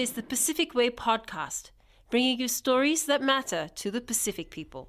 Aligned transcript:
is 0.00 0.12
the 0.12 0.22
Pacific 0.22 0.74
Way 0.74 0.88
podcast, 0.88 1.72
bringing 2.08 2.40
you 2.40 2.48
stories 2.48 3.04
that 3.04 3.20
matter 3.20 3.68
to 3.74 3.90
the 3.90 4.00
Pacific 4.00 4.50
people. 4.50 4.88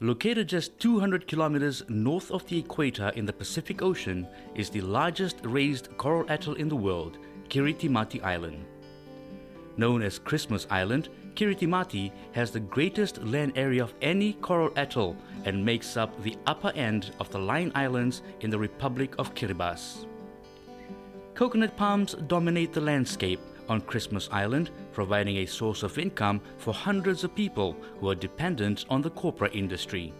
Located 0.00 0.50
just 0.50 0.78
200 0.78 1.26
kilometers 1.26 1.82
north 1.88 2.30
of 2.30 2.46
the 2.46 2.58
equator 2.58 3.08
in 3.16 3.24
the 3.24 3.32
Pacific 3.32 3.80
Ocean 3.80 4.28
is 4.54 4.68
the 4.68 4.82
largest 4.82 5.38
raised 5.44 5.96
coral 5.96 6.30
atoll 6.30 6.56
in 6.56 6.68
the 6.68 6.76
world, 6.76 7.16
Kiritimati 7.48 8.22
Island. 8.22 8.62
Known 9.78 10.02
as 10.02 10.18
Christmas 10.18 10.66
Island, 10.68 11.08
Kiritimati 11.36 12.12
has 12.32 12.50
the 12.50 12.60
greatest 12.60 13.24
land 13.24 13.52
area 13.56 13.82
of 13.82 13.94
any 14.02 14.34
coral 14.34 14.74
atoll 14.76 15.16
and 15.46 15.64
makes 15.64 15.96
up 15.96 16.22
the 16.22 16.36
upper 16.46 16.72
end 16.72 17.12
of 17.18 17.30
the 17.30 17.38
Line 17.38 17.72
Islands 17.74 18.20
in 18.40 18.50
the 18.50 18.58
Republic 18.58 19.14
of 19.18 19.34
Kiribati. 19.34 20.09
Coconut 21.34 21.76
palms 21.76 22.14
dominate 22.26 22.72
the 22.72 22.80
landscape 22.80 23.40
on 23.68 23.80
Christmas 23.80 24.28
Island, 24.32 24.70
providing 24.92 25.38
a 25.38 25.46
source 25.46 25.82
of 25.82 25.98
income 25.98 26.40
for 26.58 26.74
hundreds 26.74 27.24
of 27.24 27.34
people 27.34 27.76
who 27.98 28.10
are 28.10 28.14
dependent 28.14 28.84
on 28.90 29.00
the 29.00 29.10
copra 29.10 29.48
industry. 29.50 30.12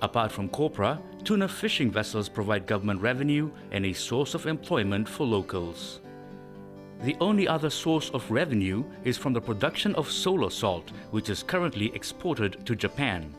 Apart 0.00 0.30
from 0.30 0.48
copra, 0.48 1.00
tuna 1.24 1.48
fishing 1.48 1.90
vessels 1.90 2.28
provide 2.28 2.66
government 2.66 3.00
revenue 3.00 3.50
and 3.72 3.84
a 3.84 3.92
source 3.92 4.34
of 4.34 4.46
employment 4.46 5.08
for 5.08 5.26
locals. 5.26 6.00
The 7.02 7.16
only 7.20 7.48
other 7.48 7.70
source 7.70 8.10
of 8.10 8.30
revenue 8.30 8.84
is 9.02 9.18
from 9.18 9.32
the 9.32 9.40
production 9.40 9.94
of 9.96 10.10
solar 10.10 10.50
salt, 10.50 10.92
which 11.10 11.28
is 11.28 11.42
currently 11.42 11.92
exported 11.94 12.64
to 12.64 12.76
Japan. 12.76 13.34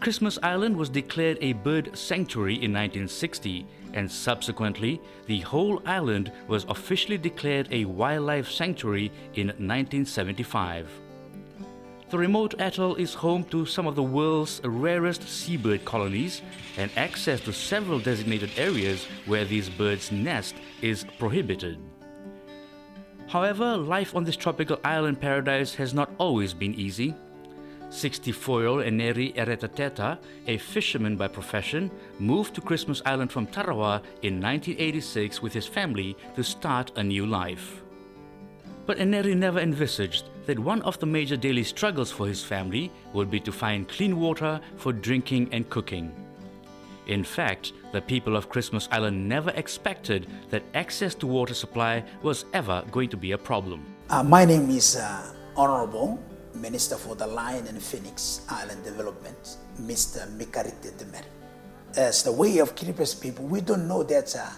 Christmas 0.00 0.38
Island 0.42 0.76
was 0.76 0.88
declared 0.88 1.38
a 1.40 1.54
bird 1.54 1.96
sanctuary 1.96 2.54
in 2.54 2.72
1960 2.72 3.66
and 3.94 4.10
subsequently 4.10 5.00
the 5.26 5.40
whole 5.40 5.82
island 5.86 6.32
was 6.46 6.64
officially 6.64 7.18
declared 7.18 7.68
a 7.70 7.84
wildlife 7.84 8.50
sanctuary 8.50 9.10
in 9.34 9.48
1975. 9.48 10.88
The 12.10 12.16
remote 12.16 12.54
atoll 12.58 12.94
is 12.94 13.12
home 13.12 13.44
to 13.44 13.66
some 13.66 13.86
of 13.86 13.94
the 13.94 14.02
world's 14.02 14.62
rarest 14.64 15.28
seabird 15.28 15.84
colonies, 15.84 16.40
and 16.78 16.90
access 16.96 17.38
to 17.42 17.52
several 17.52 17.98
designated 17.98 18.50
areas 18.56 19.04
where 19.26 19.44
these 19.44 19.68
birds 19.68 20.10
nest 20.10 20.54
is 20.80 21.04
prohibited. 21.18 21.78
However, 23.26 23.76
life 23.76 24.16
on 24.16 24.24
this 24.24 24.36
tropical 24.36 24.80
island 24.84 25.20
paradise 25.20 25.74
has 25.74 25.92
not 25.92 26.10
always 26.16 26.54
been 26.54 26.74
easy. 26.74 27.14
64-year-old 27.90 28.84
Eneri 28.84 29.34
Eretateta, 29.34 30.18
a 30.46 30.58
fisherman 30.58 31.16
by 31.16 31.26
profession, 31.26 31.90
moved 32.18 32.54
to 32.54 32.60
Christmas 32.60 33.00
Island 33.06 33.32
from 33.32 33.46
Tarawa 33.46 34.02
in 34.22 34.40
1986 34.40 35.42
with 35.42 35.52
his 35.52 35.66
family 35.66 36.16
to 36.36 36.44
start 36.44 36.92
a 36.96 37.02
new 37.02 37.26
life. 37.26 37.82
But 38.86 38.98
Eneri 38.98 39.36
never 39.36 39.58
envisaged 39.58 40.24
that 40.46 40.58
one 40.58 40.82
of 40.82 40.98
the 40.98 41.06
major 41.06 41.36
daily 41.36 41.64
struggles 41.64 42.10
for 42.10 42.26
his 42.26 42.42
family 42.42 42.90
would 43.12 43.30
be 43.30 43.40
to 43.40 43.52
find 43.52 43.88
clean 43.88 44.18
water 44.18 44.60
for 44.76 44.92
drinking 44.92 45.48
and 45.52 45.68
cooking. 45.68 46.12
In 47.06 47.24
fact, 47.24 47.72
the 47.92 48.02
people 48.02 48.36
of 48.36 48.50
Christmas 48.50 48.88
Island 48.92 49.28
never 49.28 49.50
expected 49.50 50.26
that 50.50 50.62
access 50.74 51.14
to 51.16 51.26
water 51.26 51.54
supply 51.54 52.04
was 52.22 52.44
ever 52.52 52.84
going 52.90 53.08
to 53.10 53.16
be 53.16 53.32
a 53.32 53.38
problem. 53.38 53.84
Uh, 54.10 54.22
my 54.22 54.44
name 54.44 54.70
is 54.70 54.96
uh, 54.96 55.34
Honorable 55.56 56.18
Minister 56.54 56.96
for 56.96 57.14
the 57.14 57.26
Line 57.26 57.66
and 57.66 57.82
Phoenix 57.82 58.42
Island 58.48 58.84
Development, 58.84 59.56
Mr. 59.80 60.26
Mikarite 60.36 60.92
Temari. 60.92 61.24
As 61.96 62.22
the 62.22 62.32
way 62.32 62.58
of 62.58 62.74
Kiribati 62.74 63.20
people, 63.20 63.44
we 63.46 63.60
don't 63.60 63.88
know 63.88 64.02
that 64.02 64.34
uh, 64.36 64.48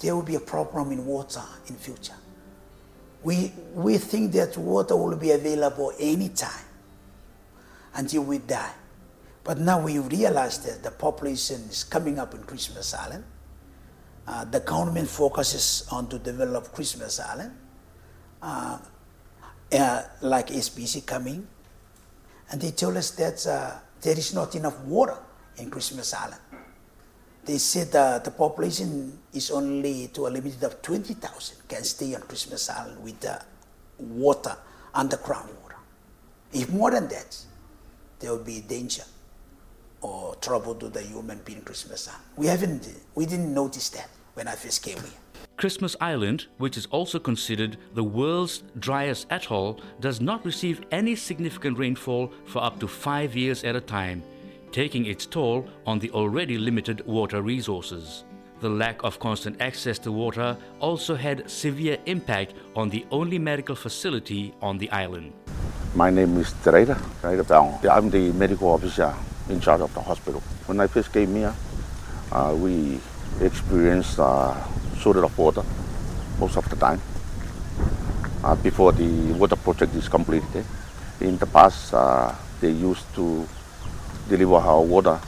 there 0.00 0.14
will 0.14 0.22
be 0.22 0.34
a 0.34 0.40
problem 0.40 0.92
in 0.92 1.04
water 1.06 1.42
in 1.68 1.76
future. 1.76 2.14
We, 3.22 3.52
we 3.74 3.98
think 3.98 4.32
that 4.32 4.56
water 4.56 4.96
will 4.96 5.16
be 5.16 5.30
available 5.30 5.92
anytime 5.98 6.64
until 7.94 8.22
we 8.24 8.38
die. 8.38 8.72
But 9.42 9.58
now 9.58 9.80
we 9.80 9.98
realize 9.98 10.58
that 10.66 10.82
the 10.82 10.90
population 10.90 11.60
is 11.70 11.84
coming 11.84 12.18
up 12.18 12.34
in 12.34 12.42
Christmas 12.42 12.92
Island. 12.94 13.24
Uh, 14.26 14.44
the 14.44 14.60
government 14.60 15.08
focuses 15.08 15.86
on 15.90 16.08
to 16.08 16.18
develop 16.18 16.72
Christmas 16.72 17.20
Island. 17.20 17.56
Uh, 18.42 18.78
uh, 19.72 20.02
like 20.22 20.48
SPC 20.48 21.04
coming, 21.04 21.46
and 22.50 22.60
they 22.60 22.70
told 22.70 22.96
us 22.96 23.10
that 23.12 23.46
uh, 23.46 23.78
there 24.00 24.16
is 24.16 24.34
not 24.34 24.54
enough 24.54 24.78
water 24.80 25.16
in 25.58 25.70
Christmas 25.70 26.14
Island. 26.14 26.40
They 27.44 27.58
said 27.58 27.94
uh, 27.94 28.18
the 28.18 28.32
population 28.32 29.18
is 29.32 29.50
only 29.50 30.08
to 30.08 30.26
a 30.26 30.30
limit 30.30 30.62
of 30.64 30.82
20,000 30.82 31.68
can 31.68 31.84
stay 31.84 32.14
on 32.14 32.22
Christmas 32.22 32.68
Island 32.68 33.02
with 33.02 33.20
the 33.20 33.40
water, 33.98 34.56
underground 34.92 35.50
water. 35.62 35.76
If 36.52 36.70
more 36.70 36.90
than 36.90 37.06
that, 37.08 37.36
there 38.18 38.32
will 38.32 38.42
be 38.42 38.60
danger 38.62 39.04
or 40.00 40.34
trouble 40.36 40.74
to 40.74 40.88
the 40.88 41.02
human 41.02 41.40
being 41.44 41.62
Christmas 41.62 42.08
Island. 42.08 42.24
We 42.36 42.46
haven't, 42.46 42.88
we 43.14 43.26
didn't 43.26 43.54
notice 43.54 43.90
that 43.90 44.08
when 44.34 44.48
I 44.48 44.56
first 44.56 44.82
came 44.82 44.98
here. 44.98 45.20
Christmas 45.56 45.96
Island, 46.02 46.48
which 46.58 46.76
is 46.76 46.84
also 46.90 47.18
considered 47.18 47.78
the 47.94 48.04
world's 48.04 48.62
driest 48.78 49.26
atoll, 49.30 49.80
does 50.00 50.20
not 50.20 50.44
receive 50.44 50.82
any 50.90 51.16
significant 51.16 51.78
rainfall 51.78 52.30
for 52.44 52.62
up 52.62 52.78
to 52.80 52.86
five 52.86 53.34
years 53.34 53.64
at 53.64 53.74
a 53.74 53.80
time, 53.80 54.22
taking 54.70 55.06
its 55.06 55.24
toll 55.24 55.66
on 55.86 55.98
the 55.98 56.10
already 56.10 56.58
limited 56.58 57.06
water 57.06 57.40
resources. 57.40 58.24
The 58.60 58.68
lack 58.68 59.02
of 59.02 59.18
constant 59.18 59.62
access 59.62 59.98
to 60.00 60.12
water 60.12 60.58
also 60.78 61.14
had 61.14 61.50
severe 61.50 61.96
impact 62.04 62.52
on 62.74 62.90
the 62.90 63.06
only 63.10 63.38
medical 63.38 63.76
facility 63.76 64.52
on 64.60 64.76
the 64.76 64.90
island. 64.90 65.32
My 65.94 66.10
name 66.10 66.36
is 66.36 66.52
Teresa, 66.62 67.00
I'm 67.24 68.10
the 68.10 68.30
medical 68.32 68.68
officer 68.68 69.14
in 69.48 69.60
charge 69.60 69.80
of 69.80 69.94
the 69.94 70.02
hospital. 70.02 70.40
When 70.66 70.80
I 70.80 70.86
first 70.86 71.14
came 71.14 71.34
here, 71.34 71.54
uh, 72.30 72.54
we 72.58 73.00
experienced 73.40 74.18
uh, 74.18 74.54
shortage 75.00 75.24
of 75.24 75.38
water 75.38 75.62
most 76.38 76.56
of 76.56 76.68
the 76.68 76.76
time 76.76 77.00
uh, 78.44 78.54
before 78.56 78.92
the 78.92 79.32
water 79.32 79.56
project 79.56 79.94
is 79.94 80.08
completed. 80.08 80.64
In 81.20 81.38
the 81.38 81.46
past, 81.46 81.94
uh, 81.94 82.34
they 82.60 82.70
used 82.70 83.06
to 83.14 83.48
deliver 84.28 84.56
our 84.56 84.82
water 84.82 85.18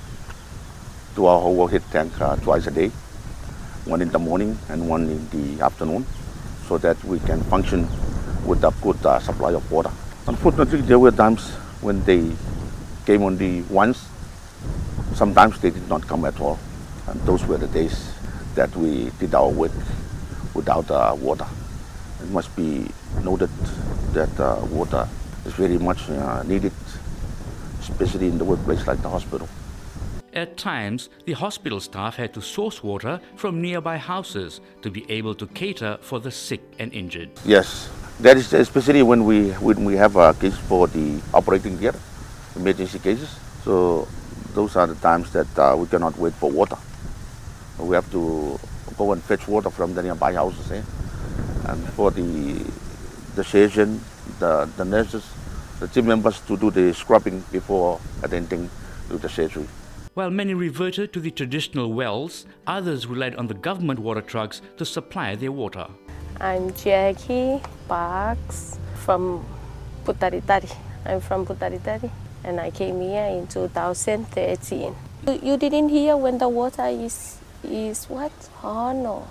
to 1.15 1.27
our 1.27 1.43
overhead 1.43 1.83
tank 1.91 2.13
uh, 2.21 2.37
twice 2.37 2.67
a 2.67 2.71
day, 2.71 2.89
one 3.85 4.03
in 4.03 4.11
the 4.11 4.19
morning 4.19 4.59
and 4.69 4.89
one 4.89 5.09
in 5.09 5.29
the 5.31 5.65
afternoon, 5.65 6.07
so 6.67 6.79
that 6.79 7.03
we 7.05 7.19
can 7.21 7.41
function 7.45 7.89
with 8.47 8.63
a 8.65 8.73
good 8.83 9.05
uh, 9.05 9.19
supply 9.19 9.53
of 9.53 9.71
water. 9.71 9.91
Unfortunately, 10.27 10.83
there 10.83 10.99
were 10.99 11.11
times 11.11 11.51
when 11.81 12.05
they 12.05 12.31
came 13.07 13.23
only 13.23 13.63
once. 13.63 14.09
Sometimes 15.15 15.59
they 15.61 15.71
did 15.71 15.89
not 15.89 16.07
come 16.07 16.25
at 16.25 16.39
all. 16.41 16.59
And 17.07 17.21
those 17.23 17.45
were 17.47 17.57
the 17.57 17.67
days 17.67 18.13
that 18.59 18.75
we 18.77 19.11
did 19.21 19.35
our 19.35 19.49
work 19.49 19.73
without 20.53 20.91
uh, 20.91 21.15
water. 21.19 21.47
It 22.21 22.31
must 22.31 22.51
be 22.57 22.91
noted 23.23 23.51
that 24.13 24.35
uh, 24.41 24.67
water 24.79 25.09
is 25.47 25.53
very 25.55 25.79
much 25.79 26.11
uh, 26.11 26.43
needed, 26.43 26.73
especially 27.81 28.27
in 28.27 28.37
the 28.37 28.45
workplace 28.45 28.85
like 28.87 29.01
the 29.01 29.09
hospital. 29.09 29.49
At 30.33 30.57
times, 30.57 31.09
the 31.25 31.35
hospital 31.35 31.81
staff 31.81 32.17
had 32.17 32.35
to 32.35 32.43
source 32.43 32.83
water 32.83 33.21
from 33.37 33.63
nearby 33.63 33.97
houses 33.97 34.61
to 34.83 34.91
be 34.91 35.09
able 35.09 35.35
to 35.37 35.47
cater 35.47 35.97
for 36.01 36.19
the 36.21 36.31
sick 36.31 36.61
and 36.81 36.93
injured. 36.93 37.31
Yes, 37.45 37.89
that 38.21 38.37
is 38.37 38.53
especially 38.53 39.03
when 39.03 39.25
we 39.25 39.53
when 39.69 39.85
we 39.85 39.95
have 39.95 40.17
a 40.17 40.35
case 40.35 40.59
for 40.71 40.89
the 40.89 41.21
operating 41.33 41.79
theater, 41.79 42.01
emergency 42.57 42.99
cases. 42.99 43.31
So 43.65 44.09
those 44.55 44.75
are 44.75 44.89
the 44.89 44.97
times 44.97 45.33
that 45.33 45.51
uh, 45.57 45.77
we 45.79 45.87
cannot 45.87 46.19
wait 46.19 46.35
for 46.35 46.51
water. 46.51 46.77
We 47.79 47.95
have 47.95 48.11
to 48.13 48.59
go 48.97 49.13
and 49.13 49.23
fetch 49.23 49.47
water 49.49 49.71
from 49.71 49.95
the 49.95 50.03
nearby 50.03 50.35
houses. 50.35 50.71
Eh? 50.73 50.83
And 51.69 51.85
for 51.91 52.11
the 52.11 52.65
the 53.39 53.45
surgeon, 53.45 54.01
the, 54.41 54.69
the 54.77 54.85
nurses, 54.85 55.25
the 55.79 55.87
team 55.87 56.07
members 56.07 56.41
to 56.41 56.57
do 56.57 56.73
the 56.73 56.93
scrubbing 56.93 57.45
before 57.53 58.01
attending 58.25 58.69
to 59.09 59.17
the 59.17 59.29
surgery. 59.29 59.67
While 60.15 60.31
many 60.31 60.55
reverted 60.55 61.13
to 61.13 61.21
the 61.21 61.31
traditional 61.31 61.93
wells, 61.93 62.47
others 62.67 63.07
relied 63.07 63.37
on 63.37 63.47
the 63.47 63.55
government 63.55 64.01
water 64.01 64.21
trucks 64.21 64.61
to 64.77 64.85
supply 64.85 65.37
their 65.37 65.53
water. 65.53 65.87
I'm 66.41 66.75
Jackie 66.75 67.63
Parks 67.87 68.81
from 68.97 69.47
Butaritari. 70.05 70.75
I'm 71.07 71.21
from 71.21 71.47
Butaritari 71.47 72.11
and 72.43 72.59
I 72.59 72.73
came 72.73 73.01
here 73.01 73.27
in 73.27 73.47
2013. 73.47 74.95
You, 75.27 75.41
you 75.43 75.57
didn't 75.57 75.91
hear 75.91 76.17
when 76.17 76.39
the 76.39 76.49
water 76.49 76.87
is 76.87 77.39
is 77.65 78.05
what? 78.07 78.33
Oh 78.63 78.93
no. 78.93 79.27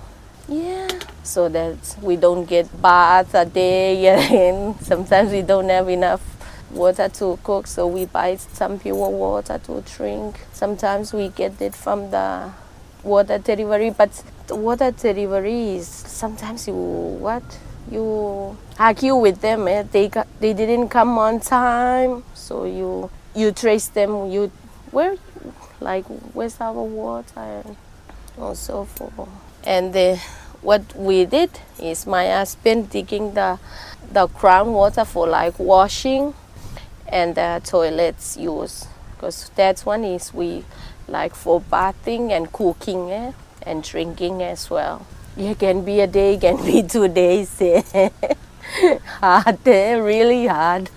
Yeah. 0.47 0.87
So 1.23 1.49
that 1.49 1.97
we 2.01 2.15
don't 2.15 2.45
get 2.45 2.81
bath 2.81 3.33
a 3.33 3.45
day 3.45 4.07
and 4.31 4.79
sometimes 4.81 5.31
we 5.31 5.41
don't 5.41 5.69
have 5.69 5.89
enough 5.89 6.21
water 6.71 7.09
to 7.09 7.39
cook 7.43 7.67
so 7.67 7.87
we 7.87 8.05
buy 8.05 8.35
some 8.35 8.79
pure 8.79 9.09
water 9.09 9.59
to 9.65 9.81
drink. 9.81 10.39
Sometimes 10.53 11.13
we 11.13 11.29
get 11.29 11.61
it 11.61 11.75
from 11.75 12.11
the 12.11 12.51
water 13.03 13.37
delivery 13.37 13.89
but 13.89 14.23
the 14.47 14.55
water 14.55 14.91
delivery 14.91 15.75
is 15.75 15.87
sometimes 15.87 16.67
you 16.67 16.73
what? 16.73 17.43
you 17.91 18.57
argue 18.79 19.15
with 19.15 19.41
them. 19.41 19.67
Eh? 19.67 19.83
They 19.83 20.09
got, 20.09 20.27
they 20.39 20.53
didn't 20.53 20.89
come 20.89 21.17
on 21.17 21.39
time, 21.39 22.23
so 22.33 22.65
you 22.65 23.09
you 23.35 23.51
trace 23.51 23.87
them. 23.87 24.29
You 24.29 24.51
where 24.91 25.15
like 25.79 26.05
where's 26.33 26.59
our 26.59 26.73
water 26.73 27.63
also 28.39 28.85
for 28.85 29.27
and 29.63 29.93
the, 29.93 30.19
what 30.61 30.95
we 30.95 31.25
did 31.25 31.49
is 31.79 32.07
my 32.07 32.27
husband 32.27 32.89
digging 32.89 33.33
the 33.33 33.59
the 34.11 34.27
ground 34.27 34.73
water 34.73 35.03
for 35.03 35.27
like 35.27 35.59
washing 35.59 36.33
and 37.07 37.35
the 37.35 37.61
toilets 37.63 38.37
use 38.37 38.87
because 39.11 39.49
that 39.55 39.79
one 39.81 40.03
is 40.03 40.33
we 40.33 40.63
like 41.07 41.35
for 41.35 41.59
bathing 41.59 42.31
and 42.31 42.51
cooking 42.51 43.11
eh? 43.11 43.31
and 43.63 43.83
drinking 43.83 44.41
as 44.41 44.69
well. 44.69 45.05
It 45.35 45.59
can 45.59 45.83
be 45.83 45.99
a 46.01 46.07
day, 46.07 46.37
can 46.41 46.57
be 46.63 46.83
two 46.83 47.07
days. 47.07 47.61
Eh? 47.61 48.09
hard, 49.19 49.67
eh? 49.67 49.93
really 49.95 50.47
hard. 50.47 50.89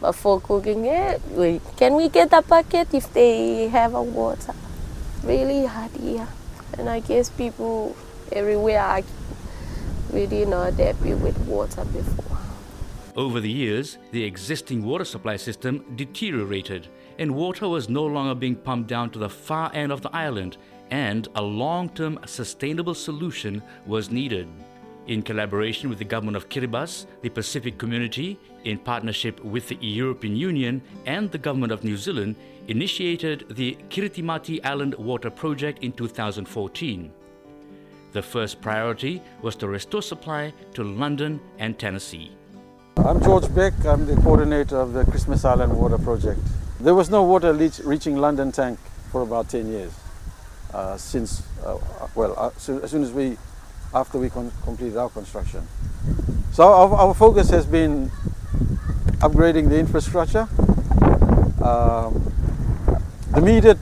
But 0.00 0.12
for 0.12 0.40
cooking 0.40 0.86
it, 0.86 1.20
we, 1.32 1.60
can 1.76 1.94
we 1.94 2.08
get 2.08 2.32
a 2.32 2.40
bucket 2.40 2.94
if 2.94 3.12
they 3.12 3.68
have 3.68 3.94
a 3.94 4.02
water? 4.02 4.54
Really 5.22 5.66
hard 5.66 5.90
here. 5.92 6.28
And 6.80 6.88
I 6.88 7.00
guess 7.00 7.28
people 7.28 7.94
everywhere 8.32 8.80
are 8.80 9.02
really 10.14 10.46
not 10.46 10.72
happy 10.72 11.12
with 11.12 11.36
water 11.40 11.84
before. 11.84 12.38
Over 13.14 13.38
the 13.38 13.50
years, 13.50 13.98
the 14.12 14.24
existing 14.24 14.82
water 14.82 15.04
supply 15.04 15.36
system 15.36 15.84
deteriorated 15.94 16.88
and 17.18 17.34
water 17.34 17.68
was 17.68 17.90
no 17.90 18.06
longer 18.06 18.34
being 18.34 18.56
pumped 18.56 18.88
down 18.88 19.10
to 19.10 19.18
the 19.18 19.28
far 19.28 19.70
end 19.74 19.92
of 19.92 20.00
the 20.00 20.08
island, 20.16 20.56
and 20.90 21.28
a 21.34 21.42
long 21.42 21.90
term 21.90 22.18
sustainable 22.24 22.94
solution 22.94 23.62
was 23.84 24.10
needed. 24.10 24.48
In 25.10 25.22
collaboration 25.22 25.88
with 25.88 25.98
the 25.98 26.04
government 26.04 26.36
of 26.36 26.48
Kiribati, 26.48 27.04
the 27.22 27.30
Pacific 27.30 27.78
Community, 27.78 28.38
in 28.62 28.78
partnership 28.78 29.44
with 29.44 29.66
the 29.66 29.74
European 29.80 30.36
Union 30.36 30.80
and 31.04 31.28
the 31.32 31.36
government 31.36 31.72
of 31.72 31.82
New 31.82 31.96
Zealand, 31.96 32.36
initiated 32.68 33.44
the 33.50 33.76
Kiritimati 33.88 34.64
Island 34.64 34.94
Water 34.94 35.28
Project 35.28 35.82
in 35.82 35.90
2014. 35.90 37.10
The 38.12 38.22
first 38.22 38.60
priority 38.60 39.20
was 39.42 39.56
to 39.56 39.66
restore 39.66 40.00
supply 40.00 40.52
to 40.74 40.84
London 40.84 41.40
and 41.58 41.76
Tennessee. 41.76 42.30
I'm 42.98 43.20
George 43.20 43.52
Beck, 43.52 43.74
I'm 43.84 44.06
the 44.06 44.14
coordinator 44.14 44.76
of 44.76 44.92
the 44.92 45.04
Christmas 45.06 45.44
Island 45.44 45.76
Water 45.76 45.98
Project. 45.98 46.38
There 46.78 46.94
was 46.94 47.10
no 47.10 47.24
water 47.24 47.52
reaching 47.52 48.16
London 48.16 48.52
Tank 48.52 48.78
for 49.10 49.22
about 49.22 49.48
10 49.48 49.72
years. 49.72 49.92
Uh, 50.72 50.96
since, 50.96 51.42
uh, 51.66 51.78
well, 52.14 52.32
uh, 52.38 52.50
so 52.56 52.78
as 52.78 52.92
soon 52.92 53.02
as 53.02 53.10
we, 53.10 53.36
after 53.94 54.18
we 54.18 54.30
completed 54.30 54.96
our 54.96 55.08
construction. 55.08 55.66
So 56.52 56.64
our, 56.64 56.94
our, 56.94 57.14
focus 57.14 57.50
has 57.50 57.66
been 57.66 58.10
upgrading 59.18 59.68
the 59.68 59.78
infrastructure. 59.78 60.48
Um, 61.62 62.32
the 63.32 63.38
immediate 63.38 63.78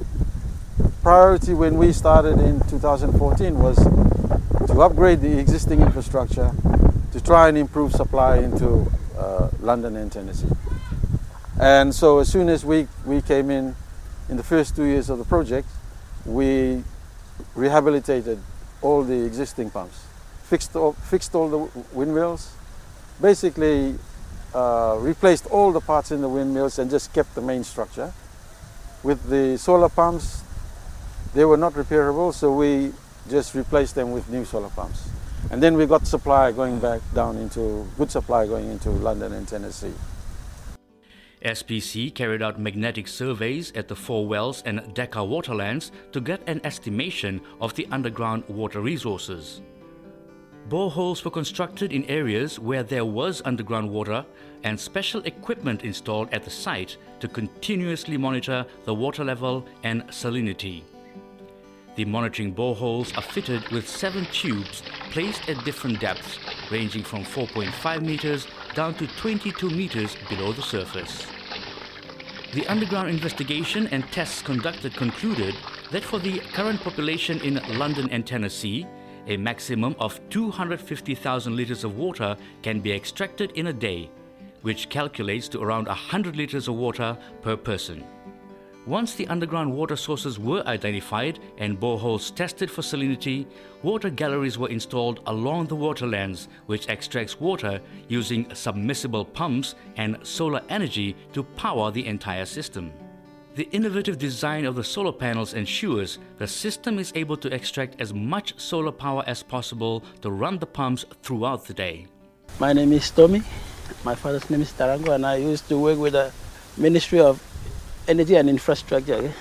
priority 1.02 1.54
when 1.54 1.76
we 1.78 1.92
started 1.92 2.38
in 2.38 2.60
2014 2.68 3.58
was 3.58 3.76
to 3.76 4.80
upgrade 4.82 5.20
the 5.20 5.38
existing 5.38 5.80
infrastructure 5.80 6.52
to 7.12 7.20
try 7.20 7.48
and 7.48 7.58
improve 7.58 7.92
supply 7.92 8.38
into 8.38 8.90
uh, 9.16 9.48
London 9.60 9.96
and 9.96 10.12
Tennessee. 10.12 10.48
And 11.60 11.94
so 11.94 12.18
as 12.18 12.30
soon 12.30 12.48
as 12.48 12.64
we, 12.64 12.86
we 13.04 13.20
came 13.20 13.50
in, 13.50 13.74
in 14.28 14.36
the 14.36 14.42
first 14.42 14.76
two 14.76 14.84
years 14.84 15.10
of 15.10 15.18
the 15.18 15.24
project, 15.24 15.68
we 16.24 16.84
rehabilitated 17.54 18.38
all 18.82 19.02
the 19.02 19.24
existing 19.24 19.70
pumps, 19.70 20.04
fixed 20.44 20.74
all, 20.76 20.92
fixed 20.92 21.34
all 21.34 21.48
the 21.48 21.82
windmills, 21.92 22.52
basically 23.20 23.98
uh, 24.54 24.96
replaced 25.00 25.46
all 25.46 25.72
the 25.72 25.80
parts 25.80 26.10
in 26.10 26.20
the 26.20 26.28
windmills 26.28 26.78
and 26.78 26.90
just 26.90 27.12
kept 27.12 27.34
the 27.34 27.40
main 27.40 27.64
structure. 27.64 28.12
With 29.02 29.28
the 29.28 29.56
solar 29.58 29.88
pumps, 29.88 30.42
they 31.34 31.44
were 31.44 31.56
not 31.56 31.74
repairable, 31.74 32.32
so 32.32 32.54
we 32.54 32.92
just 33.28 33.54
replaced 33.54 33.94
them 33.94 34.12
with 34.12 34.28
new 34.28 34.44
solar 34.44 34.70
pumps. 34.70 35.08
And 35.50 35.62
then 35.62 35.76
we 35.76 35.86
got 35.86 36.06
supply 36.06 36.52
going 36.52 36.80
back 36.80 37.00
down 37.14 37.36
into, 37.36 37.86
good 37.96 38.10
supply 38.10 38.46
going 38.46 38.70
into 38.70 38.90
London 38.90 39.32
and 39.32 39.46
Tennessee. 39.46 39.92
SPC 41.44 42.12
carried 42.14 42.42
out 42.42 42.58
magnetic 42.58 43.06
surveys 43.06 43.72
at 43.72 43.88
the 43.88 43.94
Four 43.94 44.26
Wells 44.26 44.62
and 44.66 44.92
Decca 44.94 45.24
water 45.24 45.54
lens 45.54 45.92
to 46.12 46.20
get 46.20 46.40
an 46.48 46.60
estimation 46.64 47.40
of 47.60 47.74
the 47.74 47.86
underground 47.90 48.44
water 48.48 48.80
resources. 48.80 49.60
Boreholes 50.68 51.24
were 51.24 51.30
constructed 51.30 51.92
in 51.92 52.04
areas 52.04 52.58
where 52.58 52.82
there 52.82 53.04
was 53.04 53.40
underground 53.44 53.88
water 53.88 54.24
and 54.64 54.78
special 54.78 55.22
equipment 55.22 55.84
installed 55.84 56.28
at 56.32 56.44
the 56.44 56.50
site 56.50 56.96
to 57.20 57.28
continuously 57.28 58.18
monitor 58.18 58.66
the 58.84 58.94
water 58.94 59.24
level 59.24 59.66
and 59.84 60.02
salinity. 60.08 60.82
The 61.94 62.04
monitoring 62.04 62.54
boreholes 62.54 63.16
are 63.16 63.22
fitted 63.22 63.66
with 63.70 63.88
seven 63.88 64.26
tubes 64.26 64.82
placed 65.10 65.48
at 65.48 65.64
different 65.64 66.00
depths, 66.00 66.38
ranging 66.70 67.02
from 67.02 67.24
4.5 67.24 68.02
meters 68.02 68.46
down 68.78 68.94
to 68.94 69.08
22 69.08 69.70
meters 69.70 70.16
below 70.28 70.52
the 70.52 70.62
surface. 70.62 71.26
The 72.54 72.64
underground 72.68 73.08
investigation 73.10 73.88
and 73.88 74.04
tests 74.12 74.40
conducted 74.40 74.94
concluded 74.94 75.56
that 75.90 76.04
for 76.04 76.20
the 76.20 76.38
current 76.52 76.80
population 76.80 77.40
in 77.40 77.60
London 77.76 78.08
and 78.12 78.24
Tennessee, 78.24 78.86
a 79.26 79.36
maximum 79.36 79.96
of 79.98 80.20
250,000 80.30 81.56
liters 81.56 81.82
of 81.82 81.96
water 81.96 82.36
can 82.62 82.78
be 82.78 82.92
extracted 82.92 83.50
in 83.56 83.66
a 83.66 83.72
day, 83.72 84.12
which 84.62 84.88
calculates 84.88 85.48
to 85.48 85.60
around 85.60 85.88
100 85.88 86.36
liters 86.36 86.68
of 86.68 86.76
water 86.76 87.18
per 87.42 87.56
person. 87.56 88.04
Once 88.88 89.14
the 89.14 89.28
underground 89.28 89.70
water 89.70 89.96
sources 89.96 90.38
were 90.38 90.62
identified 90.66 91.38
and 91.58 91.78
boreholes 91.78 92.34
tested 92.34 92.70
for 92.70 92.80
salinity, 92.80 93.46
water 93.82 94.08
galleries 94.08 94.56
were 94.56 94.70
installed 94.70 95.20
along 95.26 95.66
the 95.66 95.76
water 95.76 96.06
lens, 96.06 96.48
which 96.64 96.88
extracts 96.88 97.38
water 97.38 97.82
using 98.08 98.48
submersible 98.54 99.26
pumps 99.26 99.74
and 99.98 100.16
solar 100.22 100.62
energy 100.70 101.14
to 101.34 101.42
power 101.42 101.90
the 101.90 102.06
entire 102.06 102.46
system. 102.46 102.90
The 103.56 103.68
innovative 103.72 104.16
design 104.16 104.64
of 104.64 104.74
the 104.74 104.84
solar 104.84 105.12
panels 105.12 105.52
ensures 105.52 106.18
the 106.38 106.46
system 106.46 106.98
is 106.98 107.12
able 107.14 107.36
to 107.36 107.52
extract 107.52 108.00
as 108.00 108.14
much 108.14 108.58
solar 108.58 108.92
power 108.92 109.22
as 109.26 109.42
possible 109.42 110.02
to 110.22 110.30
run 110.30 110.58
the 110.58 110.66
pumps 110.66 111.04
throughout 111.22 111.66
the 111.66 111.74
day. 111.74 112.06
My 112.58 112.72
name 112.72 112.94
is 112.94 113.10
Tommy. 113.10 113.42
My 114.02 114.14
father's 114.14 114.48
name 114.48 114.62
is 114.62 114.72
Tarango, 114.72 115.14
and 115.14 115.26
I 115.26 115.36
used 115.36 115.68
to 115.68 115.78
work 115.78 115.98
with 115.98 116.14
the 116.14 116.32
Ministry 116.78 117.20
of 117.20 117.42
energy 118.08 118.34
and 118.34 118.48
infrastructure. 118.48 119.20
Eh? 119.22 119.32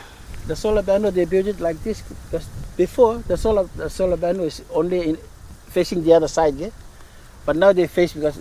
The 0.46 0.56
solar 0.56 0.84
panel 0.84 1.12
they 1.12 1.26
built 1.26 1.48
it 1.48 1.60
like 1.60 1.82
this 1.84 2.02
because 2.02 2.48
before 2.76 3.24
the 3.28 3.38
solar 3.38 3.64
the 3.76 3.90
solar 3.90 4.18
panel 4.18 4.44
is 4.44 4.62
only 4.72 5.10
in, 5.10 5.18
facing 5.72 6.04
the 6.04 6.14
other 6.14 6.28
side, 6.28 6.56
yeah? 6.56 6.70
but 7.46 7.56
now 7.56 7.72
they 7.72 7.88
face 7.88 8.14
because 8.14 8.38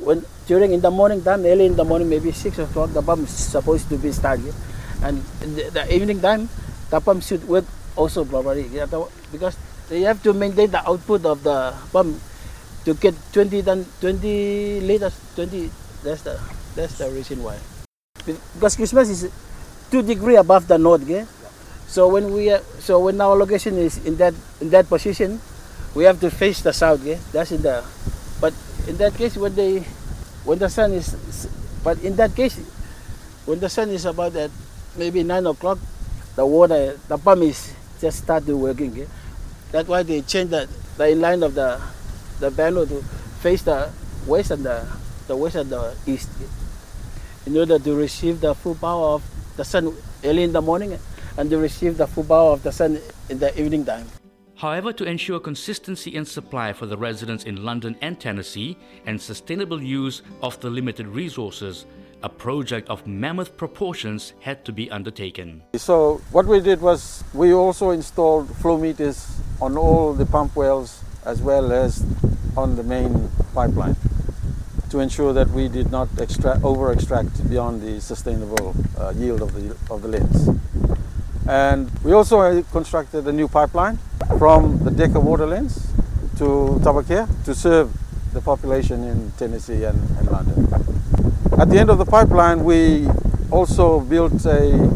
when 0.00 0.24
during 0.46 0.72
in 0.72 0.80
the 0.80 0.90
morning 0.90 1.22
time, 1.22 1.44
early 1.44 1.66
in 1.66 1.76
the 1.76 1.84
morning, 1.84 2.08
maybe 2.08 2.32
six 2.32 2.58
o'clock, 2.58 2.92
the 2.92 3.02
pump 3.02 3.24
is 3.24 3.34
supposed 3.34 3.88
to 3.88 3.98
be 3.98 4.12
started, 4.12 4.48
eh? 4.48 5.08
and 5.08 5.22
the, 5.40 5.70
the 5.72 5.94
evening 5.94 6.20
time, 6.20 6.48
the 6.90 7.00
pump 7.00 7.22
should 7.22 7.46
work 7.48 7.64
also 7.96 8.24
properly 8.24 8.66
yeah, 8.72 8.86
the, 8.86 9.04
because 9.32 9.56
they 9.88 10.00
have 10.02 10.22
to 10.22 10.32
maintain 10.32 10.70
the 10.70 10.80
output 10.88 11.24
of 11.26 11.42
the 11.42 11.74
pump 11.92 12.16
to 12.84 12.94
get 12.94 13.14
20 13.32 13.62
ton, 13.62 13.84
20 14.00 14.80
liters, 14.80 15.14
20. 15.36 15.70
That's 16.02 16.22
the 16.22 16.40
that's 16.74 16.96
the 16.96 17.10
reason 17.10 17.42
why. 17.42 17.58
Because 18.24 18.76
Christmas 18.76 19.10
is 19.10 19.28
two 19.90 20.02
degree 20.02 20.36
above 20.36 20.68
the 20.68 20.78
north. 20.78 21.02
Okay? 21.02 21.26
So 21.86 22.08
when 22.08 22.32
we 22.32 22.50
uh, 22.50 22.62
so 22.78 23.00
when 23.02 23.20
our 23.20 23.34
location 23.36 23.76
is 23.76 23.98
in 24.06 24.16
that 24.16 24.34
in 24.60 24.70
that 24.70 24.88
position, 24.88 25.40
we 25.94 26.04
have 26.04 26.20
to 26.20 26.30
face 26.30 26.62
the 26.62 26.72
south. 26.72 27.02
Okay? 27.02 27.18
That's 27.32 27.52
in 27.52 27.62
the 27.62 27.82
but 28.40 28.54
in 28.86 28.96
that 28.98 29.14
case 29.14 29.36
when 29.36 29.54
they 29.54 29.80
when 30.46 30.58
the 30.58 30.70
sun 30.70 30.92
is 30.92 31.14
but 31.82 31.98
in 32.00 32.16
that 32.16 32.34
case 32.34 32.56
when 33.44 33.58
the 33.58 33.68
sun 33.68 33.90
is 33.90 34.06
about 34.06 34.36
at 34.36 34.50
maybe 34.96 35.22
nine 35.22 35.46
o'clock, 35.46 35.78
the 36.36 36.46
water 36.46 36.98
the 37.08 37.18
pump 37.18 37.42
is 37.42 37.74
just 38.00 38.22
started 38.24 38.54
working. 38.54 38.92
Okay? 38.92 39.08
That's 39.72 39.88
why 39.88 40.02
they 40.02 40.22
change 40.22 40.50
the 40.50 40.70
the 40.96 41.14
line 41.14 41.42
of 41.42 41.54
the 41.54 41.80
the 42.38 42.50
panel 42.50 42.86
to 42.86 43.02
face 43.42 43.62
the 43.62 43.90
west 44.26 44.50
and 44.50 44.64
the 44.64 44.86
the 45.26 45.36
west 45.36 45.56
and 45.56 45.70
the 45.70 45.94
east 46.06 46.28
in 47.46 47.56
order 47.56 47.78
to 47.78 47.94
receive 47.96 48.40
the 48.40 48.54
full 48.54 48.74
power 48.74 49.16
of 49.18 49.22
the 49.56 49.64
sun 49.64 49.94
early 50.24 50.42
in 50.42 50.52
the 50.52 50.62
morning 50.62 50.98
and 51.36 51.50
they 51.50 51.56
receive 51.56 51.96
the 51.96 52.06
full 52.06 52.24
power 52.24 52.52
of 52.52 52.62
the 52.62 52.72
sun 52.72 52.98
in 53.28 53.38
the 53.38 53.58
evening 53.60 53.84
time. 53.84 54.06
However, 54.56 54.92
to 54.92 55.04
ensure 55.04 55.40
consistency 55.40 56.14
in 56.14 56.26
supply 56.26 56.74
for 56.74 56.84
the 56.84 56.96
residents 56.96 57.44
in 57.44 57.64
London 57.64 57.96
and 58.02 58.20
Tennessee 58.20 58.76
and 59.06 59.18
sustainable 59.18 59.82
use 59.82 60.20
of 60.42 60.60
the 60.60 60.68
limited 60.68 61.06
resources, 61.06 61.86
a 62.22 62.28
project 62.28 62.90
of 62.90 63.06
mammoth 63.06 63.56
proportions 63.56 64.34
had 64.40 64.62
to 64.66 64.72
be 64.72 64.90
undertaken. 64.90 65.62
So, 65.76 66.20
what 66.30 66.44
we 66.44 66.60
did 66.60 66.82
was 66.82 67.24
we 67.32 67.54
also 67.54 67.88
installed 67.88 68.54
flow 68.56 68.76
meters 68.76 69.26
on 69.62 69.78
all 69.78 70.12
the 70.12 70.26
pump 70.26 70.54
wells 70.54 71.02
as 71.24 71.40
well 71.40 71.72
as 71.72 72.04
on 72.54 72.76
the 72.76 72.82
main 72.82 73.30
pipeline 73.54 73.96
to 74.90 74.98
ensure 75.00 75.32
that 75.32 75.48
we 75.50 75.68
did 75.68 75.90
not 75.90 76.08
extract, 76.18 76.62
over 76.64 76.92
extract 76.92 77.48
beyond 77.48 77.80
the 77.82 78.00
sustainable 78.00 78.74
uh, 78.98 79.12
yield 79.16 79.40
of 79.40 79.54
the, 79.54 79.76
of 79.92 80.02
the 80.02 80.08
lens. 80.08 80.48
And 81.48 81.90
we 82.04 82.12
also 82.12 82.40
uh, 82.40 82.62
constructed 82.72 83.26
a 83.26 83.32
new 83.32 83.48
pipeline 83.48 83.98
from 84.38 84.78
the 84.84 84.90
Decca 84.90 85.18
water 85.18 85.46
lens 85.46 85.86
to 86.38 86.78
Tabwakea 86.82 87.28
to 87.44 87.54
serve 87.54 87.96
the 88.32 88.40
population 88.40 89.04
in 89.04 89.32
Tennessee 89.32 89.84
and, 89.84 89.98
and 90.18 90.30
London. 90.30 90.68
At 91.58 91.68
the 91.68 91.78
end 91.78 91.90
of 91.90 91.98
the 91.98 92.04
pipeline, 92.04 92.64
we 92.64 93.06
also 93.50 94.00
built 94.00 94.44
a 94.44 94.90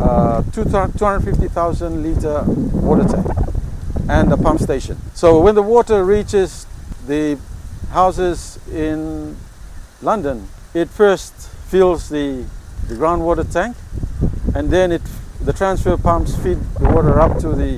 uh, 0.00 0.42
250,000 0.52 2.02
litre 2.02 2.42
water 2.46 3.04
tank 3.04 3.26
and 4.08 4.32
a 4.32 4.36
pump 4.36 4.60
station. 4.60 4.96
So 5.14 5.40
when 5.40 5.54
the 5.54 5.62
water 5.62 6.04
reaches 6.04 6.66
the 7.06 7.38
houses 7.92 8.58
in 8.72 9.36
London, 10.00 10.48
it 10.72 10.88
first 10.88 11.34
fills 11.68 12.08
the, 12.08 12.44
the 12.88 12.94
groundwater 12.94 13.44
tank 13.52 13.76
and 14.54 14.70
then 14.70 14.92
it, 14.92 15.02
the 15.42 15.52
transfer 15.52 15.96
pumps 15.98 16.34
feed 16.36 16.58
the 16.80 16.88
water 16.88 17.20
up 17.20 17.38
to 17.38 17.50
the 17.50 17.76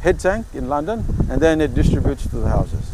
head 0.00 0.18
tank 0.18 0.46
in 0.54 0.68
London 0.70 1.04
and 1.28 1.40
then 1.40 1.60
it 1.60 1.74
distributes 1.74 2.22
to 2.22 2.36
the 2.36 2.48
houses. 2.48 2.90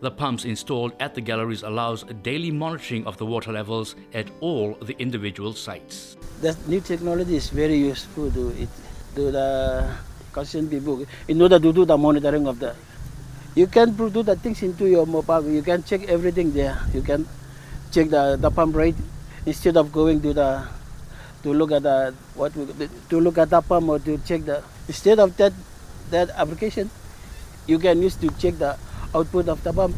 The 0.00 0.10
pumps 0.10 0.44
installed 0.44 0.94
at 0.98 1.14
the 1.14 1.20
galleries 1.20 1.62
allows 1.62 2.02
daily 2.22 2.50
monitoring 2.50 3.06
of 3.06 3.18
the 3.18 3.26
water 3.26 3.52
levels 3.52 3.94
at 4.12 4.26
all 4.40 4.74
the 4.82 4.96
individual 4.98 5.52
sites. 5.52 6.16
That 6.40 6.56
new 6.66 6.80
technology 6.80 7.36
is 7.36 7.50
very 7.50 7.76
useful 7.76 8.32
to 8.32 8.48
it 8.58 8.68
to 9.14 9.30
the 9.30 9.94
concerned 10.32 10.70
people 10.70 11.06
in 11.28 11.40
order 11.40 11.60
to 11.60 11.72
do 11.72 11.84
the 11.84 11.96
monitoring 11.96 12.48
of 12.48 12.58
the 12.58 12.74
you 13.54 13.66
can 13.66 13.92
do 13.94 14.22
the 14.22 14.36
things 14.36 14.62
into 14.62 14.86
your 14.86 15.06
mobile. 15.06 15.48
You 15.48 15.62
can 15.62 15.82
check 15.84 16.08
everything 16.08 16.52
there. 16.52 16.78
You 16.94 17.02
can 17.02 17.28
check 17.90 18.08
the, 18.08 18.36
the 18.40 18.50
pump 18.50 18.76
rate 18.76 18.96
instead 19.44 19.76
of 19.76 19.92
going 19.92 20.20
to 20.22 20.32
the 20.32 20.68
to 21.42 21.52
look 21.52 21.72
at 21.72 21.82
the 21.82 22.14
what 22.34 22.54
we, 22.56 22.66
to 23.10 23.20
look 23.20 23.36
at 23.36 23.50
the 23.50 23.60
pump 23.60 23.88
or 23.88 23.98
to 23.98 24.16
check 24.18 24.44
the 24.44 24.62
instead 24.88 25.18
of 25.18 25.36
that 25.36 25.52
that 26.10 26.30
application 26.30 26.90
you 27.66 27.78
can 27.78 28.00
use 28.00 28.14
to 28.16 28.30
check 28.38 28.54
the 28.58 28.76
output 29.14 29.48
of 29.48 29.62
the 29.64 29.72
pump 29.72 29.94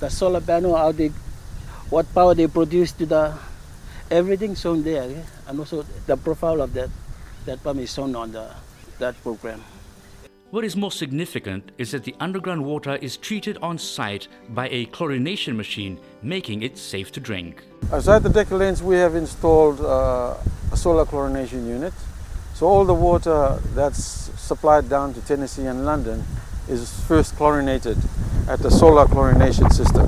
the 0.00 0.08
solar 0.08 0.40
panel 0.40 0.74
how 0.74 0.90
they 0.90 1.08
what 1.90 2.08
power 2.14 2.34
they 2.34 2.46
produce 2.46 2.92
to 2.92 3.04
the 3.06 3.32
everything 4.10 4.54
shown 4.54 4.82
there 4.82 5.02
okay? 5.02 5.24
and 5.46 5.58
also 5.60 5.84
the 6.06 6.16
profile 6.16 6.62
of 6.62 6.72
that 6.72 6.88
that 7.44 7.62
pump 7.62 7.78
is 7.80 7.92
shown 7.92 8.16
on 8.16 8.32
the 8.32 8.48
that 8.98 9.14
program 9.22 9.62
what 10.50 10.64
is 10.64 10.76
more 10.76 10.90
significant 10.90 11.72
is 11.76 11.90
that 11.90 12.04
the 12.04 12.14
underground 12.20 12.64
water 12.64 12.96
is 12.96 13.16
treated 13.18 13.58
on 13.60 13.76
site 13.76 14.28
by 14.48 14.68
a 14.70 14.86
chlorination 14.86 15.56
machine, 15.56 15.98
making 16.22 16.62
it 16.62 16.78
safe 16.78 17.12
to 17.12 17.20
drink. 17.20 17.62
Outside 17.92 18.22
the 18.22 18.30
Decca 18.30 18.56
we 18.82 18.96
have 18.96 19.14
installed 19.14 19.80
uh, 19.80 20.34
a 20.72 20.76
solar 20.76 21.04
chlorination 21.04 21.66
unit. 21.66 21.92
So 22.54 22.66
all 22.66 22.84
the 22.84 22.94
water 22.94 23.58
that's 23.74 24.02
supplied 24.40 24.88
down 24.88 25.12
to 25.14 25.20
Tennessee 25.20 25.66
and 25.66 25.84
London 25.84 26.24
is 26.66 26.98
first 27.04 27.36
chlorinated 27.36 27.98
at 28.48 28.60
the 28.60 28.70
solar 28.70 29.04
chlorination 29.04 29.70
system. 29.70 30.06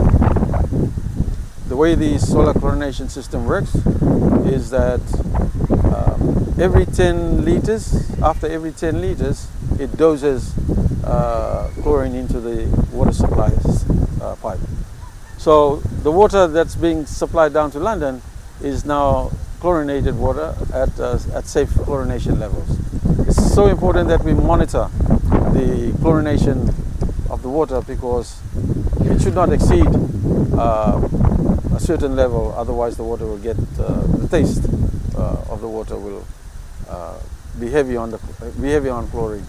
The 1.69 1.77
way 1.77 1.95
the 1.95 2.19
solar 2.19 2.55
chlorination 2.55 3.11
system 3.11 3.45
works 3.45 3.75
is 4.47 4.71
that 4.71 5.01
uh, 5.85 6.61
every 6.61 6.87
10 6.87 7.45
liters, 7.45 8.11
after 8.23 8.47
every 8.49 8.73
10 8.73 9.01
liters, 9.01 9.47
it 9.81 9.97
doses 9.97 10.55
uh, 11.05 11.71
chlorine 11.83 12.15
into 12.15 12.39
the 12.39 12.67
water 12.93 13.13
supply 13.13 13.51
uh, 14.21 14.37
pipe. 14.37 14.61
So 15.39 15.77
the 16.03 16.13
water 16.13 16.47
that's 16.47 16.77
being 16.77 17.07
supplied 17.07 17.55
down 17.55 17.71
to 17.71 17.79
London 17.79 18.21
is 18.63 18.85
now 18.85 19.31
chlorinated 19.61 20.17
water 20.17 20.55
at, 20.75 21.01
uh, 21.01 21.19
at 21.35 21.47
safe 21.47 21.71
chlorination 21.71 22.39
levels. 22.39 22.69
It's 23.27 23.55
so 23.55 23.69
important 23.69 24.09
that 24.09 24.23
we 24.23 24.35
monitor 24.35 24.91
the 25.57 25.93
chlorination 26.01 26.69
of 27.31 27.41
the 27.41 27.49
water 27.49 27.81
because 27.81 28.39
it 29.01 29.23
should 29.23 29.35
not 29.35 29.51
exceed 29.51 29.87
uh, 30.59 31.01
a 31.75 31.81
certain 31.81 32.17
level, 32.17 32.55
otherwise 32.55 32.99
the 32.99 33.05
water 33.05 33.25
will 33.25 33.39
get, 33.39 33.57
uh, 33.79 34.03
the 34.19 34.29
taste 34.31 34.65
uh, 35.17 35.53
of 35.53 35.63
the 35.63 35.69
water 35.69 35.97
will 35.97 36.27
be 37.59 37.71
heavy 37.71 37.97
on 37.97 38.11
the 38.11 38.19
be 38.61 38.71
heavy 38.71 38.89
on 38.89 39.07
chlorine. 39.11 39.45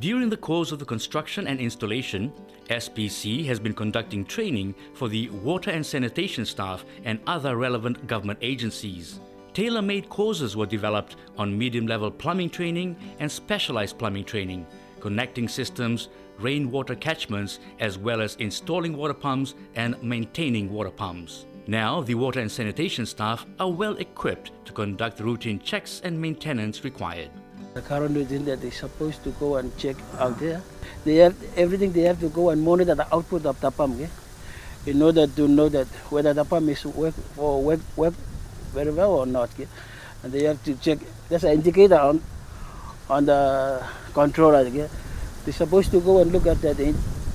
During 0.00 0.28
the 0.28 0.36
course 0.36 0.70
of 0.70 0.78
the 0.78 0.84
construction 0.84 1.48
and 1.48 1.58
installation, 1.58 2.32
SPC 2.70 3.44
has 3.46 3.58
been 3.58 3.74
conducting 3.74 4.24
training 4.24 4.76
for 4.94 5.08
the 5.08 5.28
water 5.30 5.72
and 5.72 5.84
sanitation 5.84 6.46
staff 6.46 6.84
and 7.04 7.18
other 7.26 7.56
relevant 7.56 8.06
government 8.06 8.38
agencies. 8.40 9.18
Tailor 9.54 9.82
made 9.82 10.08
courses 10.08 10.56
were 10.56 10.66
developed 10.66 11.16
on 11.36 11.58
medium 11.58 11.88
level 11.88 12.12
plumbing 12.12 12.48
training 12.48 12.94
and 13.18 13.32
specialized 13.32 13.98
plumbing 13.98 14.24
training, 14.24 14.68
connecting 15.00 15.48
systems, 15.48 16.10
rainwater 16.38 16.94
catchments, 16.94 17.58
as 17.80 17.98
well 17.98 18.20
as 18.20 18.36
installing 18.36 18.96
water 18.96 19.14
pumps 19.14 19.56
and 19.74 20.00
maintaining 20.00 20.70
water 20.70 20.92
pumps. 20.92 21.46
Now, 21.66 22.02
the 22.02 22.14
water 22.14 22.38
and 22.38 22.50
sanitation 22.50 23.04
staff 23.04 23.46
are 23.58 23.70
well 23.70 23.96
equipped 23.96 24.52
to 24.66 24.72
conduct 24.72 25.16
the 25.16 25.24
routine 25.24 25.58
checks 25.58 26.00
and 26.04 26.20
maintenance 26.20 26.84
required. 26.84 27.30
The 27.78 27.86
current 27.86 28.16
routine 28.16 28.44
that 28.46 28.60
they're 28.60 28.72
supposed 28.72 29.22
to 29.22 29.30
go 29.38 29.54
and 29.54 29.70
check 29.78 29.94
out 30.18 30.40
there, 30.40 30.60
they 31.04 31.22
have 31.22 31.36
everything 31.56 31.92
they 31.92 32.02
have 32.10 32.18
to 32.18 32.28
go 32.28 32.50
and 32.50 32.60
monitor 32.60 32.96
the 32.96 33.06
output 33.14 33.46
of 33.46 33.60
the 33.60 33.70
pump, 33.70 33.94
okay? 33.94 34.10
in 34.84 35.00
order 35.00 35.28
to 35.28 35.46
know 35.46 35.68
that 35.68 35.86
whether 36.10 36.34
the 36.34 36.44
pump 36.44 36.68
is 36.70 36.84
work 36.84 37.14
or 37.36 37.62
work, 37.62 37.78
work 37.94 38.14
very 38.74 38.90
well 38.90 39.12
or 39.12 39.26
not. 39.26 39.50
Okay? 39.54 39.68
And 40.24 40.32
they 40.32 40.42
have 40.44 40.58
to 40.64 40.74
check. 40.74 40.98
There's 41.28 41.44
an 41.44 41.52
indicator 41.52 41.94
on 41.94 42.20
on 43.08 43.26
the 43.26 43.86
controller. 44.12 44.66
Okay? 44.66 44.88
They're 45.44 45.54
supposed 45.54 45.92
to 45.92 46.00
go 46.00 46.18
and 46.18 46.32
look 46.32 46.46
at 46.46 46.60
that 46.62 46.80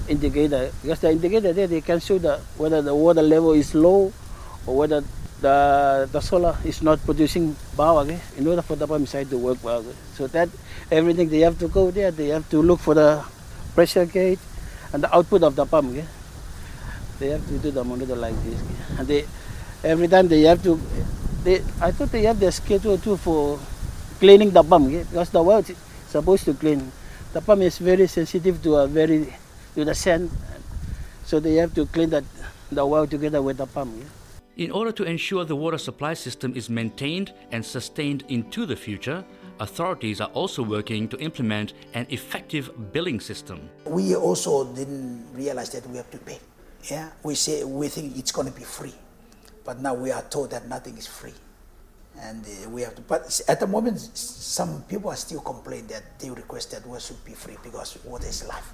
indicator 0.09 0.71
because 0.81 0.99
the 0.99 1.11
indicator 1.11 1.53
there 1.53 1.67
they 1.67 1.79
can 1.79 2.01
show 2.01 2.17
the 2.17 2.39
whether 2.57 2.81
the 2.81 2.93
water 2.93 3.21
level 3.21 3.53
is 3.53 3.73
low 3.73 4.11
or 4.67 4.75
whether 4.75 5.05
the, 5.43 6.07
the 6.09 6.21
solar 6.21 6.55
is 6.63 6.81
not 6.81 7.03
producing 7.03 7.53
power 7.75 8.01
okay, 8.01 8.19
in 8.37 8.47
order 8.47 8.61
for 8.61 8.77
the 8.77 8.87
pump 8.87 9.05
side 9.07 9.29
to 9.29 9.37
work 9.37 9.59
well. 9.61 9.83
So 10.15 10.27
that 10.27 10.47
everything 10.89 11.27
they 11.27 11.41
have 11.41 11.59
to 11.59 11.67
go 11.67 11.91
there, 11.91 12.11
they 12.11 12.29
have 12.29 12.49
to 12.51 12.61
look 12.61 12.79
for 12.79 12.95
the 12.95 13.21
pressure 13.75 14.05
gauge 14.05 14.39
and 14.93 15.03
the 15.03 15.13
output 15.13 15.43
of 15.43 15.55
the 15.55 15.65
pump. 15.65 15.91
Okay. 15.91 16.05
They 17.19 17.29
have 17.35 17.45
to 17.47 17.57
do 17.59 17.71
the 17.71 17.83
monitor 17.83 18.15
like 18.15 18.35
this. 18.43 18.59
And 18.97 19.05
they 19.05 19.25
every 19.83 20.07
time 20.07 20.29
they 20.29 20.41
have 20.47 20.63
to 20.63 20.79
they 21.43 21.59
I 21.81 21.91
thought 21.91 22.11
they 22.15 22.23
have 22.23 22.39
the 22.39 22.51
schedule 22.51 22.97
too 22.97 23.17
for 23.17 23.59
cleaning 24.19 24.51
the 24.51 24.63
pump 24.63 24.89
because 24.89 25.29
the 25.29 25.43
well 25.43 25.59
is 25.59 25.75
supposed 26.07 26.45
to 26.45 26.53
clean. 26.53 26.89
The 27.33 27.41
pump 27.41 27.61
is 27.63 27.77
very 27.79 28.07
sensitive 28.07 28.63
to 28.63 28.75
a 28.77 28.87
very 28.87 29.35
to 29.75 29.83
the 29.83 29.93
sand. 29.93 30.31
So 31.25 31.41
they 31.41 31.55
have 31.55 31.75
to 31.75 31.85
clean 31.85 32.11
that 32.11 32.23
the 32.71 32.85
well 32.85 33.05
together 33.05 33.41
with 33.41 33.57
the 33.57 33.67
pump. 33.67 33.91
In 34.55 34.69
order 34.69 34.91
to 34.91 35.03
ensure 35.03 35.45
the 35.45 35.55
water 35.55 35.79
supply 35.79 36.13
system 36.13 36.55
is 36.55 36.69
maintained 36.69 37.33
and 37.51 37.65
sustained 37.65 38.23
into 38.27 38.67
the 38.67 38.75
future, 38.75 39.25
authorities 39.59 40.21
are 40.21 40.29
also 40.33 40.61
working 40.61 41.07
to 41.07 41.17
implement 41.17 41.73
an 41.95 42.05
effective 42.09 42.69
billing 42.93 43.19
system. 43.19 43.67
We 43.85 44.15
also 44.15 44.71
didn't 44.75 45.25
realize 45.33 45.71
that 45.71 45.89
we 45.89 45.97
have 45.97 46.11
to 46.11 46.19
pay. 46.19 46.37
Yeah, 46.83 47.09
we 47.23 47.33
say 47.33 47.63
we 47.63 47.87
think 47.87 48.15
it's 48.15 48.31
going 48.31 48.47
to 48.47 48.53
be 48.53 48.63
free, 48.63 48.93
but 49.65 49.81
now 49.81 49.95
we 49.95 50.11
are 50.11 50.21
told 50.21 50.51
that 50.51 50.67
nothing 50.67 50.99
is 50.99 51.07
free, 51.07 51.33
and 52.19 52.45
uh, 52.45 52.69
we 52.69 52.83
have 52.83 52.93
to. 52.93 53.01
But 53.01 53.41
at 53.47 53.59
the 53.59 53.65
moment, 53.65 53.99
some 53.99 54.83
people 54.83 55.09
are 55.09 55.15
still 55.15 55.41
complaining 55.41 55.87
that 55.87 56.19
they 56.19 56.29
request 56.29 56.69
that 56.71 56.85
water 56.85 56.99
should 56.99 57.25
be 57.25 57.33
free 57.33 57.57
because 57.63 57.97
water 58.05 58.27
is 58.27 58.45
life. 58.45 58.71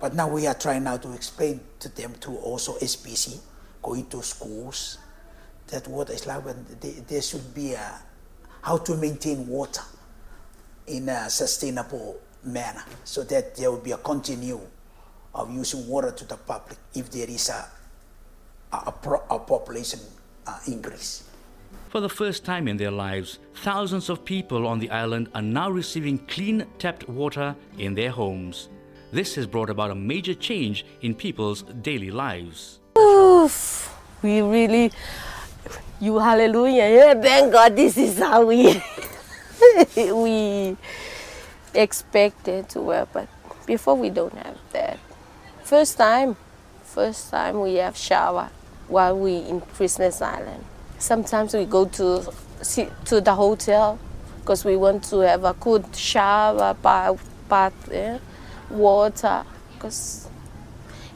But 0.00 0.14
now 0.14 0.28
we 0.28 0.46
are 0.46 0.54
trying 0.54 0.84
now 0.84 0.96
to 0.96 1.12
explain 1.12 1.60
to 1.80 1.94
them 1.94 2.14
to 2.20 2.36
also 2.36 2.78
SPC 2.78 3.40
going 3.82 4.06
to 4.06 4.22
schools, 4.22 4.98
that 5.68 5.86
water 5.88 6.12
is 6.12 6.26
like 6.26 6.44
when 6.44 6.66
there 7.08 7.22
should 7.22 7.54
be 7.54 7.72
a, 7.72 7.92
how 8.62 8.78
to 8.78 8.96
maintain 8.96 9.46
water 9.46 9.82
in 10.86 11.08
a 11.08 11.30
sustainable 11.30 12.18
manner 12.44 12.82
so 13.04 13.22
that 13.24 13.56
there 13.56 13.70
will 13.70 13.78
be 13.78 13.92
a 13.92 13.98
continue 13.98 14.60
of 15.34 15.52
using 15.52 15.86
water 15.86 16.10
to 16.10 16.24
the 16.24 16.36
public 16.36 16.78
if 16.94 17.10
there 17.10 17.28
is 17.28 17.48
a, 17.48 17.68
a, 18.72 18.92
a 19.30 19.38
population 19.38 20.00
uh, 20.46 20.58
increase. 20.66 21.24
For 21.88 22.00
the 22.00 22.08
first 22.08 22.44
time 22.44 22.66
in 22.68 22.76
their 22.76 22.90
lives, 22.90 23.38
thousands 23.56 24.08
of 24.08 24.24
people 24.24 24.66
on 24.66 24.78
the 24.78 24.90
island 24.90 25.28
are 25.34 25.42
now 25.42 25.70
receiving 25.70 26.18
clean 26.18 26.66
tapped 26.78 27.08
water 27.08 27.54
in 27.78 27.94
their 27.94 28.10
homes. 28.10 28.68
This 29.12 29.34
has 29.36 29.46
brought 29.46 29.70
about 29.70 29.90
a 29.90 29.94
major 29.94 30.34
change 30.34 30.84
in 31.02 31.14
people's 31.14 31.62
daily 31.82 32.10
lives. 32.10 32.79
Oof, 33.00 33.96
we 34.22 34.42
really, 34.42 34.92
you 36.00 36.18
hallelujah, 36.18 36.88
yeah, 36.88 37.14
thank 37.14 37.52
God 37.52 37.74
this 37.76 37.96
is 37.96 38.18
how 38.18 38.44
we, 38.44 38.82
we 39.96 40.76
expected 41.74 42.68
to 42.70 42.80
work, 42.80 43.08
but 43.12 43.28
before 43.66 43.94
we 43.94 44.10
don't 44.10 44.34
have 44.34 44.58
that. 44.72 44.98
First 45.64 45.96
time, 45.96 46.36
First 46.90 47.30
time 47.30 47.60
we 47.60 47.76
have 47.76 47.96
shower 47.96 48.50
while 48.88 49.16
we 49.16 49.36
in 49.36 49.60
Christmas 49.60 50.20
Island. 50.20 50.64
Sometimes 50.98 51.54
we 51.54 51.64
go 51.64 51.84
to 51.84 52.26
to 53.04 53.20
the 53.20 53.32
hotel 53.32 53.96
because 54.40 54.64
we 54.64 54.74
want 54.76 55.04
to 55.04 55.20
have 55.20 55.44
a 55.44 55.54
good 55.54 55.86
shower, 55.94 56.74
bath, 56.74 57.22
bath 57.48 57.72
yeah, 57.92 58.18
water. 58.68 59.44
Because 59.72 60.28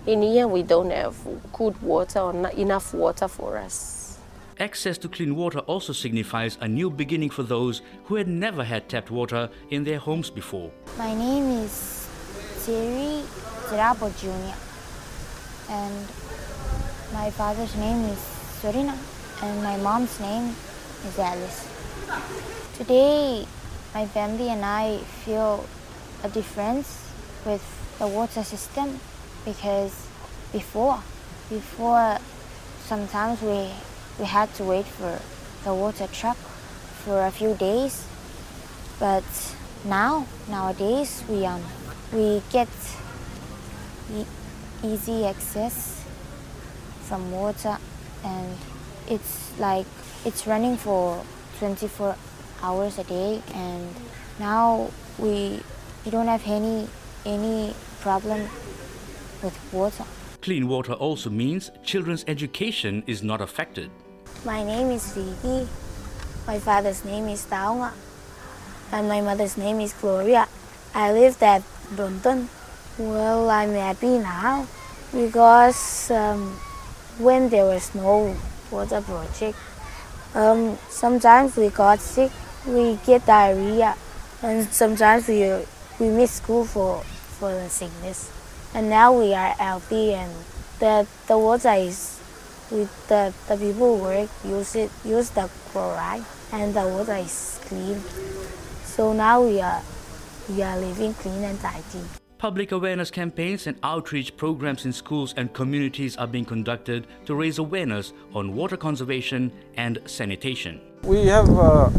in 0.06 0.20
here 0.23 0.46
we 0.46 0.62
don't 0.62 0.90
have 0.90 1.16
good 1.52 1.80
water 1.82 2.20
or 2.20 2.32
not 2.32 2.54
enough 2.54 2.92
water 2.92 3.28
for 3.28 3.56
us. 3.56 4.18
Access 4.61 4.99
to 4.99 5.08
clean 5.08 5.34
water 5.34 5.61
also 5.61 5.92
signifies 5.92 6.58
a 6.61 6.68
new 6.68 6.90
beginning 6.90 7.30
for 7.30 7.42
those 7.42 7.82
who 8.04 8.14
had 8.16 8.28
never 8.28 8.62
had 8.62 8.88
tapped 8.88 9.11
water 9.11 9.50
in 9.70 9.82
their 9.82 9.99
homes 9.99 10.30
before. 10.30 10.70
My 10.96 11.14
name 11.14 11.64
is 11.64 12.06
Thierry 12.62 13.25
Zirapo 13.68 14.12
Jr. 14.20 14.54
and 15.73 16.06
my 17.12 17.30
father's 17.30 17.75
name 17.76 18.04
is 18.11 18.18
Sorina 18.61 18.96
and 19.42 19.62
my 19.62 19.76
mom's 19.78 20.20
name 20.20 20.54
is 21.08 21.18
Alice. 21.18 21.68
Today, 22.76 23.46
my 23.94 24.06
family 24.06 24.50
and 24.50 24.64
I 24.64 24.99
feel 25.25 25.64
a 26.23 26.28
difference 26.28 27.11
with 27.44 27.62
the 27.99 28.06
water 28.06 28.42
system 28.44 29.00
because 29.44 29.92
before, 30.52 31.02
before 31.50 32.18
sometimes 32.84 33.40
we, 33.42 33.70
we 34.18 34.24
had 34.24 34.52
to 34.54 34.64
wait 34.64 34.86
for 34.86 35.20
the 35.64 35.74
water 35.74 36.06
truck 36.08 36.36
for 37.04 37.26
a 37.26 37.30
few 37.30 37.54
days, 37.54 38.06
but 38.98 39.24
now, 39.84 40.26
nowadays, 40.48 41.22
we, 41.28 41.44
um, 41.44 41.62
we 42.12 42.42
get 42.50 42.68
e 44.12 44.24
easy 44.82 45.24
access 45.24 46.04
from 47.04 47.30
water 47.32 47.78
and 48.22 48.56
it's 49.08 49.50
like 49.58 49.86
it's 50.26 50.46
running 50.46 50.76
for 50.76 51.24
24 51.58 52.14
hours 52.62 52.98
a 52.98 53.04
day 53.04 53.42
and 53.54 53.94
now 54.38 54.90
we, 55.18 55.60
we 56.04 56.10
don't 56.10 56.26
have 56.28 56.46
any, 56.46 56.86
any 57.24 57.74
problem 58.00 58.48
with 59.44 59.72
water. 59.72 60.04
Clean 60.40 60.66
water 60.66 60.94
also 60.94 61.30
means 61.30 61.70
children's 61.84 62.24
education 62.26 63.04
is 63.06 63.22
not 63.22 63.40
affected. 63.40 63.90
My 64.44 64.64
name 64.64 64.90
is 64.90 65.12
Vicky. 65.12 65.68
My 66.46 66.58
father's 66.58 67.04
name 67.04 67.28
is 67.28 67.46
Taonga. 67.46 67.92
And 68.92 69.08
my 69.08 69.20
mother's 69.20 69.56
name 69.56 69.80
is 69.80 69.92
Gloria. 69.92 70.48
I 70.94 71.12
live 71.12 71.42
at 71.42 71.62
Ronton. 71.96 72.48
Well, 72.98 73.50
I'm 73.50 73.72
happy 73.72 74.18
now 74.18 74.66
because 75.12 76.10
um, 76.10 76.52
when 77.18 77.48
there 77.48 77.64
was 77.64 77.94
no 77.94 78.36
water 78.70 79.00
project, 79.00 79.56
um, 80.34 80.78
sometimes 80.88 81.56
we 81.56 81.68
got 81.70 82.00
sick, 82.00 82.30
we 82.66 82.98
get 83.06 83.24
diarrhea, 83.24 83.96
and 84.42 84.66
sometimes 84.68 85.26
we, 85.26 85.40
we 85.98 86.10
miss 86.12 86.32
school 86.32 86.64
for, 86.64 87.00
for 87.38 87.50
the 87.50 87.68
sickness. 87.68 88.30
And 88.74 88.90
now 88.90 89.12
we 89.16 89.32
are 89.34 89.50
healthy 89.50 90.14
and 90.14 90.32
the, 90.80 91.06
the 91.28 91.38
water 91.38 91.72
is, 91.74 92.18
with 92.72 92.90
the, 93.06 93.32
the 93.46 93.56
people 93.56 93.96
who 93.96 94.02
work 94.02 94.28
use 94.44 94.74
it, 94.74 94.90
use 95.04 95.30
the 95.30 95.48
chloride 95.70 96.24
and 96.50 96.74
the 96.74 96.82
water 96.82 97.14
is 97.14 97.60
clean. 97.66 98.02
So 98.82 99.12
now 99.12 99.44
we 99.44 99.60
are, 99.60 99.80
we 100.48 100.60
are 100.60 100.76
living 100.76 101.14
clean 101.14 101.44
and 101.44 101.60
tidy. 101.60 102.00
Public 102.38 102.72
awareness 102.72 103.12
campaigns 103.12 103.68
and 103.68 103.78
outreach 103.84 104.37
programs 104.37 104.84
in 104.84 104.92
schools 104.92 105.34
and 105.37 105.52
communities 105.52 106.16
are 106.16 106.26
being 106.26 106.44
conducted 106.44 107.06
to 107.26 107.37
raise 107.37 107.58
awareness 107.58 108.12
on 108.34 108.56
water 108.56 108.76
conservation 108.76 109.52
and 109.76 110.00
sanitation. 110.06 110.80
We 111.04 111.26
have 111.26 111.48
uh, 111.48 111.90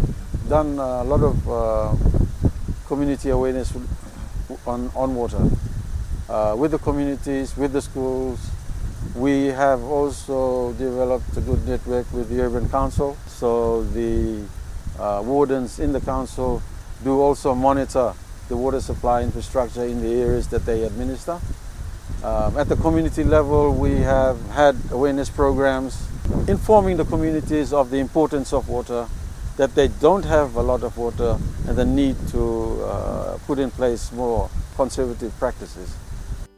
done 0.49 0.77
a 0.77 1.05
lot 1.05 1.23
of 1.23 1.49
uh, 1.49 1.95
community 2.85 3.29
awareness 3.29 3.73
on, 4.67 4.91
on 4.93 5.15
water 5.15 5.39
uh, 6.29 6.55
with 6.57 6.71
the 6.71 6.79
communities, 6.79 7.55
with 7.57 7.73
the 7.73 7.81
schools. 7.81 8.39
We 9.15 9.45
have 9.47 9.83
also 9.83 10.73
developed 10.73 11.37
a 11.37 11.41
good 11.41 11.67
network 11.67 12.11
with 12.11 12.29
the 12.29 12.41
urban 12.41 12.69
council, 12.69 13.17
so 13.27 13.83
the 13.83 14.43
uh, 14.99 15.21
wardens 15.23 15.79
in 15.79 15.93
the 15.93 16.01
council 16.01 16.61
do 17.03 17.19
also 17.19 17.53
monitor 17.53 18.13
the 18.49 18.57
water 18.57 18.81
supply 18.81 19.21
infrastructure 19.21 19.83
in 19.83 20.01
the 20.01 20.13
areas 20.21 20.47
that 20.49 20.65
they 20.65 20.83
administer. 20.83 21.39
Um, 22.23 22.57
at 22.57 22.69
the 22.69 22.75
community 22.75 23.23
level, 23.23 23.73
we 23.73 23.97
have 23.97 24.39
had 24.49 24.75
awareness 24.91 25.29
programs 25.29 26.07
informing 26.47 26.97
the 26.97 27.05
communities 27.05 27.73
of 27.73 27.89
the 27.89 27.97
importance 27.97 28.53
of 28.53 28.69
water, 28.69 29.07
that 29.57 29.75
they 29.75 29.87
don't 29.87 30.25
have 30.25 30.55
a 30.55 30.61
lot 30.61 30.83
of 30.83 30.97
water 30.97 31.37
and 31.67 31.77
the 31.77 31.85
need 31.85 32.15
to 32.29 32.81
uh, 32.83 33.37
put 33.45 33.57
in 33.57 33.71
place 33.71 34.11
more 34.11 34.49
conservative 34.75 35.37
practices. 35.39 35.95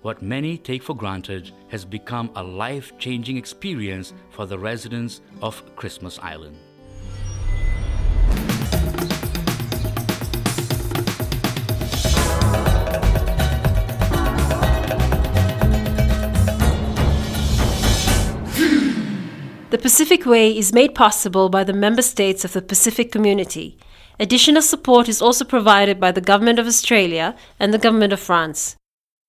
What 0.04 0.22
many 0.22 0.60
take 0.60 0.84
for 0.84 0.96
granted 0.96 1.52
has 1.70 1.84
become 1.84 2.30
a 2.36 2.44
life-changing 2.44 3.36
experience 3.36 4.14
for 4.30 4.46
the 4.46 4.60
residents 4.60 5.22
of 5.42 5.76
Christmas 5.76 6.20
Island. 6.20 6.56
The 19.70 19.80
Pacific 19.82 20.26
Way 20.26 20.56
is 20.56 20.72
made 20.72 20.94
possible 20.94 21.50
by 21.50 21.64
the 21.64 21.74
member 21.74 22.04
states 22.04 22.46
of 22.46 22.54
the 22.54 22.62
Pacific 22.62 23.12
Community. 23.12 23.80
Additional 24.20 24.62
support 24.62 25.10
is 25.10 25.24
also 25.24 25.44
provided 25.44 26.00
by 26.00 26.12
the 26.12 26.22
Government 26.22 26.60
of 26.60 26.68
Australia 26.68 27.36
and 27.60 27.74
the 27.74 27.80
Government 27.80 28.14
of 28.14 28.20
France. 28.20 28.78